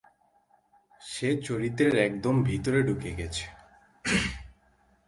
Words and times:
সে 1.01 1.29
চরিত্রের 1.47 1.95
একদম 2.07 2.35
ভিতরে 2.43 2.79
ঢুকে 2.83 3.11
গেছে। 3.19 3.45